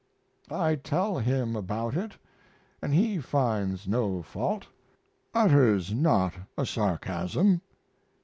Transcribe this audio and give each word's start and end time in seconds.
I 0.49 0.77
tell 0.77 1.19
him 1.19 1.55
about 1.55 1.95
it 1.95 2.17
and 2.81 2.91
he 2.91 3.19
finds 3.19 3.87
no 3.87 4.23
fault, 4.23 4.65
utters 5.31 5.93
not 5.93 6.33
a 6.57 6.65
sarcasm. 6.65 7.61